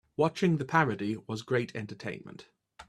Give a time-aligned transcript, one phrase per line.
[0.17, 2.47] Watching the parody was great entertainment.